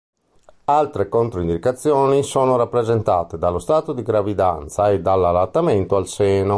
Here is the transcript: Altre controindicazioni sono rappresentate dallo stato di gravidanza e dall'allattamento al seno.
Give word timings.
Altre 0.65 1.07
controindicazioni 1.09 2.23
sono 2.23 2.57
rappresentate 2.57 3.37
dallo 3.37 3.59
stato 3.59 3.93
di 3.93 4.01
gravidanza 4.01 4.89
e 4.89 4.99
dall'allattamento 4.99 5.95
al 5.95 6.07
seno. 6.07 6.49